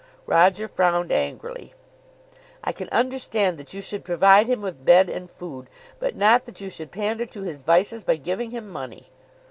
Roger 0.25 0.67
frowned 0.67 1.11
angrily. 1.11 1.75
"I 2.63 2.71
can 2.71 2.89
understand 2.89 3.59
that 3.59 3.75
you 3.75 3.81
should 3.81 4.03
provide 4.03 4.47
him 4.47 4.59
with 4.59 4.83
bed 4.83 5.11
and 5.11 5.29
food, 5.29 5.69
but 5.99 6.15
not 6.15 6.45
that 6.45 6.59
you 6.59 6.71
should 6.71 6.89
pander 6.91 7.27
to 7.27 7.43
his 7.43 7.61
vices 7.61 8.03
by 8.03 8.15
giving 8.15 8.49
him 8.49 8.67
money." 8.67 9.11